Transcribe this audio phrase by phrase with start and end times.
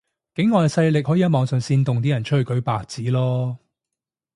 [0.33, 3.57] 境外勢力可以喺網上煽動啲人出去舉白紙囉